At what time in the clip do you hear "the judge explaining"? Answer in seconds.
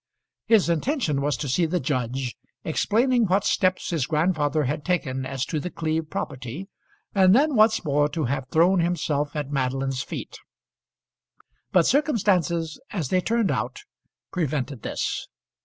1.67-3.25